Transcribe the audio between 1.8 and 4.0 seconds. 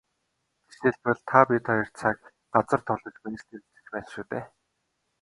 цаг, газар товлож байж л ярилцаж